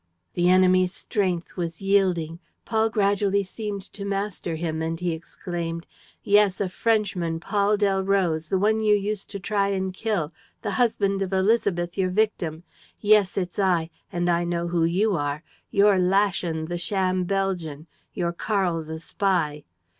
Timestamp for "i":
13.59-13.91, 14.27-14.43